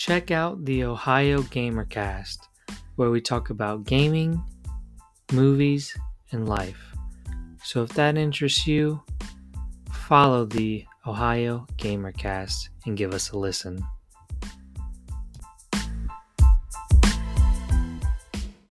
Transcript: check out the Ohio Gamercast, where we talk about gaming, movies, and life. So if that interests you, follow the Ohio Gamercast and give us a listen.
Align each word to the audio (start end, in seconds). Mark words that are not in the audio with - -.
check 0.00 0.30
out 0.30 0.64
the 0.64 0.82
Ohio 0.82 1.42
Gamercast, 1.42 2.38
where 2.96 3.10
we 3.10 3.20
talk 3.20 3.50
about 3.50 3.84
gaming, 3.84 4.42
movies, 5.30 5.94
and 6.32 6.48
life. 6.48 6.96
So 7.62 7.82
if 7.82 7.90
that 7.90 8.16
interests 8.16 8.66
you, 8.66 9.02
follow 9.92 10.46
the 10.46 10.86
Ohio 11.06 11.66
Gamercast 11.76 12.70
and 12.86 12.96
give 12.96 13.12
us 13.12 13.32
a 13.32 13.38
listen. 13.38 13.84